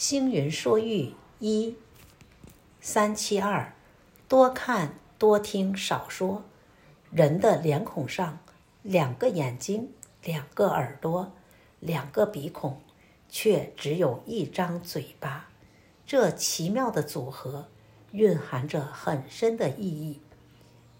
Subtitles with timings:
[0.00, 1.76] 星云说玉一
[2.80, 3.74] 三七二，
[4.26, 6.42] 多看多听少说。
[7.10, 8.38] 人的脸孔上，
[8.82, 9.92] 两个眼睛，
[10.24, 11.34] 两个耳朵，
[11.80, 12.80] 两个鼻孔，
[13.28, 15.50] 却只有一张嘴巴。
[16.06, 17.68] 这奇妙的组合，
[18.12, 20.22] 蕴含着很深的意义。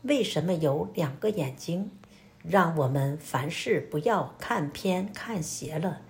[0.02, 1.90] 为什么有两个眼睛？
[2.42, 6.02] 让我们凡事不要看偏看斜了。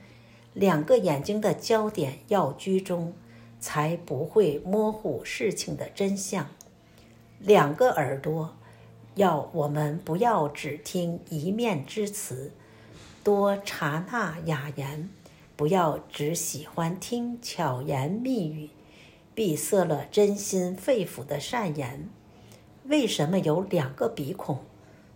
[0.55, 3.13] 两个眼睛的焦点要居中，
[3.61, 6.49] 才不会模糊事情的真相。
[7.39, 8.57] 两个耳朵，
[9.15, 12.53] 要我们不要只听一面之词，
[13.23, 15.09] 多察纳雅言；
[15.57, 18.71] 不要只喜欢听巧言蜜语，
[19.35, 22.09] 闭塞了真心肺腑的善言。
[22.85, 24.61] 为什么有两个鼻孔？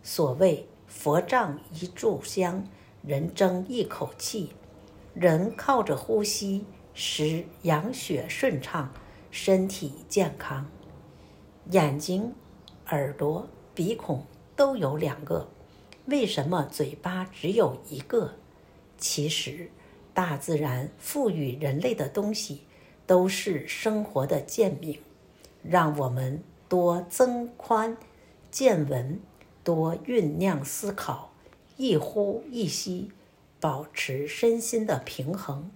[0.02, 0.66] 所谓。
[0.86, 2.68] 佛仗一炷香，
[3.02, 4.52] 人争一口气。
[5.14, 8.92] 人靠着呼吸，使养血顺畅，
[9.30, 10.68] 身体健康。
[11.70, 12.34] 眼睛、
[12.88, 15.48] 耳朵、鼻孔都有两个，
[16.06, 18.32] 为什么嘴巴只有一个？
[18.98, 19.70] 其实，
[20.12, 22.62] 大自然赋予人类的东西，
[23.06, 24.98] 都是生活的健命，
[25.62, 27.96] 让我们多增宽
[28.50, 29.20] 见闻。
[29.62, 31.32] 多酝酿思考，
[31.78, 33.10] 一呼一吸，
[33.64, 35.70] 保持身心的平衡。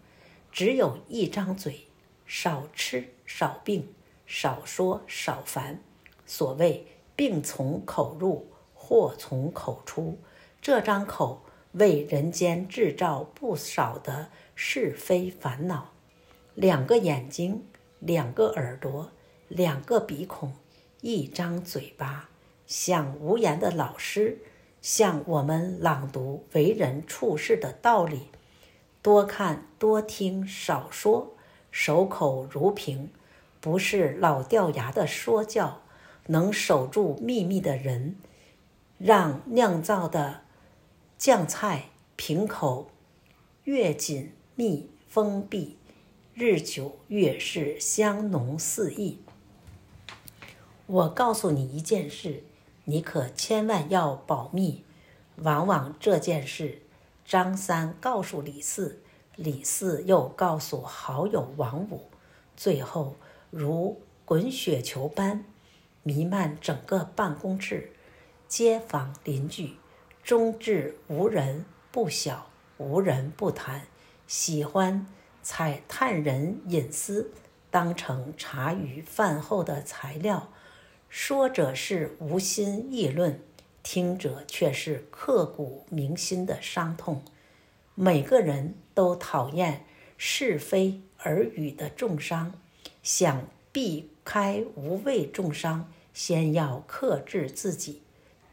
[0.53, 1.87] 只有一张嘴，
[2.27, 3.95] 少吃少病，
[4.27, 5.81] 少说少烦。
[6.27, 6.87] 所谓
[7.17, 10.19] 病从口入，祸从口出。
[10.61, 11.41] 这张口
[11.73, 15.95] 为人间制造不少的是非烦恼。
[16.55, 17.65] 两个眼睛，
[18.01, 19.13] 两个耳朵，
[19.49, 20.53] 两个鼻孔，
[21.01, 22.29] 一张嘴巴。
[22.67, 24.43] 像无言的老师，
[24.91, 28.29] 向我们朗读为人处事的道理。
[29.03, 31.35] 多看多听少说，
[31.71, 33.11] 守口如瓶，
[33.61, 35.83] 不是老掉牙的说教。
[36.29, 38.17] 能守住秘密的人，
[38.97, 40.41] 让酿造的
[41.19, 42.91] 酱菜瓶口
[43.65, 45.77] 越紧密封闭，
[46.33, 49.19] 日久越是香浓四溢。
[50.87, 52.45] 我告诉你一件事。
[52.91, 54.83] 你可千万要保密。
[55.43, 56.83] 往往这件事，
[57.25, 59.01] 张三告诉李四，
[59.37, 62.09] 李四又告诉好友王五，
[62.57, 63.17] 最后
[63.51, 65.45] 如滚雪球般
[66.03, 67.93] 弥漫整个办公室，
[68.49, 69.77] 街坊邻居，
[70.23, 73.83] 终至无人不晓，无人不谈，
[74.27, 75.07] 喜欢
[75.43, 77.31] 采探人隐私，
[77.71, 80.49] 当成茶余饭后的材料。
[81.09, 83.43] 说者是无心议论，
[83.91, 87.23] 听者却是刻骨铭心的伤痛。
[87.95, 89.87] 每个人都讨厌
[90.19, 92.53] 是非耳语的重伤，
[93.03, 98.03] 想避开无谓重伤，先要克制自己，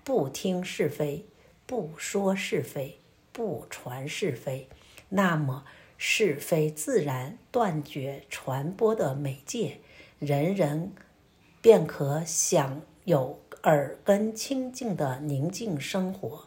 [0.05, 1.25] 不听是非，
[1.65, 2.99] 不说是非，
[3.33, 4.69] 不传是非，
[5.09, 5.65] 那么
[5.97, 9.81] 是非自然断绝传播的媒介，
[10.17, 10.93] 人人。
[11.61, 16.45] 便可享有耳根清净的宁静生活。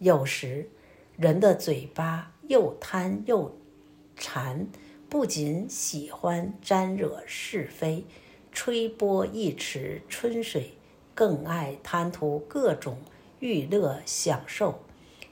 [0.00, 0.68] 有时，
[1.16, 3.56] 人的嘴巴又贪又
[4.16, 4.66] 馋，
[5.08, 8.04] 不仅喜欢沾惹是非、
[8.50, 10.72] 吹波一池春水，
[11.14, 12.98] 更爱贪图各种
[13.38, 14.80] 娱乐享受，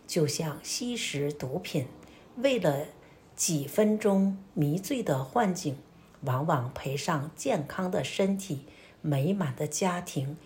[0.07, 1.89] 就像吸食毒品，
[2.37, 2.87] 为了
[3.35, 5.79] 几分钟迷醉的幻境，
[6.21, 8.61] 往往赔上健康的身体。
[9.01, 10.37] 美满的家庭、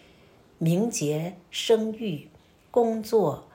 [0.62, 2.28] 名节声誉、
[2.71, 3.49] 工作、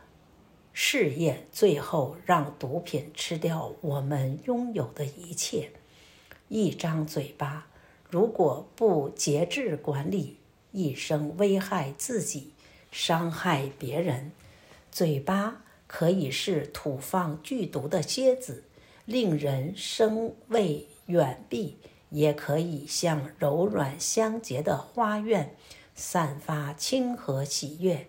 [0.74, 5.72] 事业，最后让毒品吃掉我们拥有的一切。
[6.50, 7.68] 一张嘴巴，
[8.10, 10.36] 如果不节制管理，
[10.74, 12.52] 一生危害自己，
[12.92, 14.34] 伤害别人。
[14.92, 18.66] 嘴巴可以是吐放剧毒的蝎子，
[19.06, 21.78] 令人生畏远避。
[22.10, 25.54] 也可以像柔软香洁的花苑，
[25.98, 28.08] 散发清和喜悦，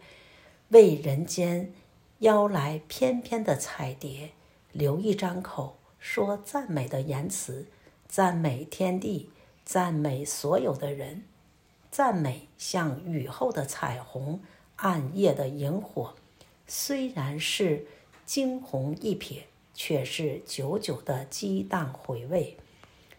[0.68, 1.72] 为人间
[2.18, 4.30] 邀来翩翩的彩蝶。
[4.72, 7.66] 留一张口，说赞美的言辞，
[8.06, 9.30] 赞美天地，
[9.64, 11.24] 赞美所有的人，
[11.90, 14.40] 赞美像雨后的彩虹，
[14.76, 16.14] 暗夜的萤火。
[16.66, 17.86] 虽然是
[18.26, 22.58] 惊鸿一瞥，却是久久的激荡回味。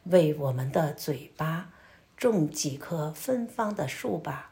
[0.03, 1.71] 为我们的嘴巴
[2.15, 4.48] 种几棵芬芳的树吧，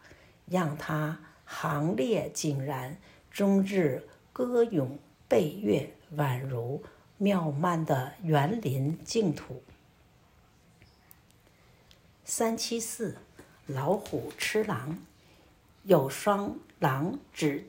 [0.50, 2.98] 让它行列井然，
[3.30, 4.98] 终日歌咏
[5.28, 6.84] 背乐，宛如
[7.18, 9.62] 妙曼的园林净土。
[12.24, 13.18] 三七四，
[13.66, 15.00] 老虎吃狼。
[15.84, 17.66] 有双狼只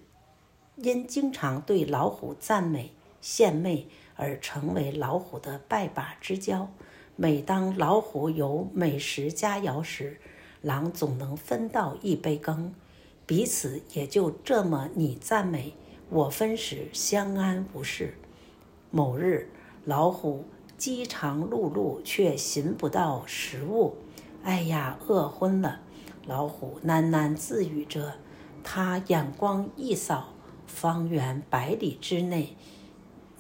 [0.75, 2.91] 因经常对老虎赞美
[3.21, 3.87] 献媚
[4.17, 6.69] 而成为老虎的拜把之交。
[7.15, 10.21] 每当老虎有美食佳肴时，
[10.63, 12.75] 狼总能分到一杯羹，
[13.27, 15.75] 彼此也就这么你赞美
[16.11, 18.15] 我分时相安无事。
[18.91, 19.51] 某日，
[19.85, 20.45] 老虎
[20.77, 23.97] 饥肠辘辘，却寻不到食物。
[24.43, 25.81] 哎呀，饿昏了！
[26.27, 28.15] 老虎喃喃自语着。
[28.65, 30.29] 他眼光一扫，
[30.67, 32.57] 方圆百里之内，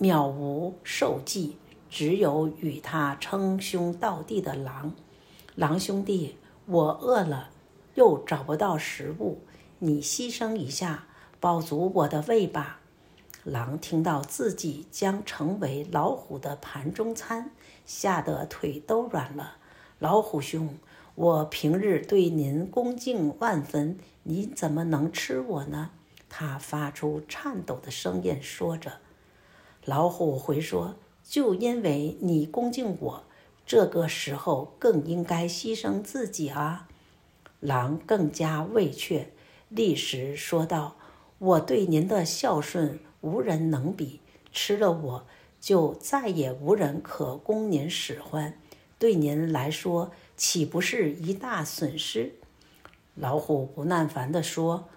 [0.00, 1.56] 渺无兽迹，
[1.90, 4.94] 只有与他称兄道弟的狼。
[5.54, 6.36] 狼兄弟，
[6.70, 7.48] 我饿了，
[7.94, 9.38] 又找不到食物，
[9.78, 11.06] 你牺牲一下，
[11.40, 12.80] 饱足我的胃吧。
[13.42, 17.52] 狼听到自己将成为老虎的盘中餐，
[17.86, 19.56] 吓得腿都软了。
[19.98, 20.76] 老虎兄，
[21.14, 25.92] 我平日对您恭敬万分，你怎么能吃我呢？
[26.28, 28.98] 他发出颤抖的声音说着。
[29.86, 33.24] 老虎回说：“就因为你恭敬我，
[33.68, 36.88] 这个时候更应该牺牲自己啊。”
[37.60, 39.30] 狼更加畏怯，
[39.68, 40.96] 立时说道
[41.38, 44.20] ：“我对您的孝顺无人能比，
[44.50, 45.26] 吃了我
[45.60, 48.58] 就再也无人可供您使唤，
[48.98, 52.34] 对您来说。”岂不是一大损失？
[53.16, 54.88] 老虎不耐烦地说：“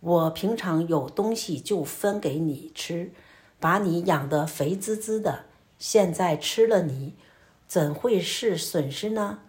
[0.00, 3.12] 我平常有东西就分给你吃，
[3.60, 5.44] 把你养得肥滋滋的。
[5.78, 7.16] 现在吃了你，
[7.68, 9.40] 怎会是损失呢？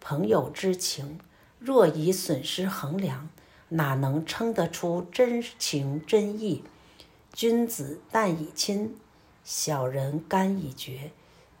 [0.00, 1.18] 朋友之情，
[1.58, 3.28] 若以损失衡量，
[3.70, 6.62] 哪能称得出真情真意？
[7.32, 8.94] 君子淡以亲，
[9.42, 11.10] 小人甘以绝。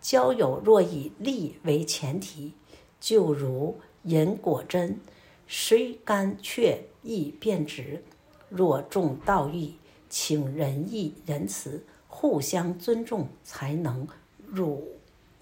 [0.00, 2.54] 交友若以利为前提。”
[2.98, 5.00] 就如饮果针，
[5.46, 8.02] 虽甘却易变质。
[8.48, 9.76] 若重道义，
[10.08, 14.08] 请仁义仁慈，互相尊重，才能
[14.46, 14.88] 乳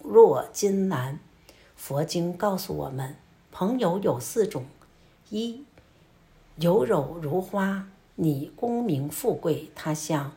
[0.04, 1.18] 若金兰。
[1.74, 3.16] 佛经告诉我们，
[3.50, 4.66] 朋友有四种：
[5.30, 5.64] 一，
[6.56, 10.32] 有友如花，你功名富贵，他像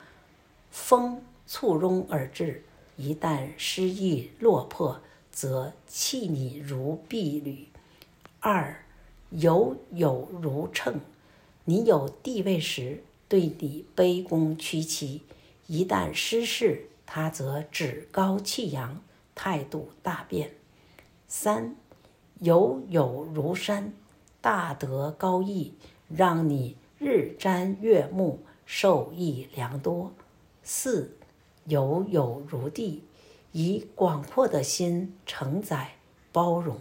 [0.72, 2.64] 风簇拥而至，
[2.96, 5.02] 一旦失意落魄。
[5.30, 7.68] 则弃你如敝履。
[8.40, 8.84] 二，
[9.30, 11.00] 有友如秤，
[11.66, 15.22] 你有地位时，对你卑躬屈膝；
[15.68, 19.00] 一旦失势，他则趾高气扬，
[19.38, 20.52] 态度大变。
[21.28, 21.76] 三，
[22.40, 23.94] 有友如山，
[24.42, 25.76] 大德高义，
[26.10, 30.12] 让你日瞻月目，受益良多。
[30.64, 31.16] 四，
[31.66, 33.04] 有友如地。
[33.54, 35.94] 以广阔的心承载
[36.32, 36.78] 包容，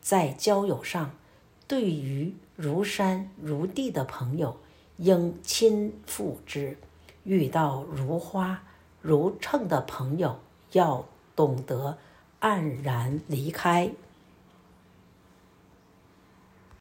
[0.00, 1.10] 在交友上，
[1.68, 4.56] 对于如山如地的朋友，
[4.96, 6.76] 应亲附之；
[7.24, 8.62] 遇到如花
[9.02, 10.38] 如秤的朋友，
[10.72, 11.98] 要懂得
[12.40, 13.90] 黯然离开。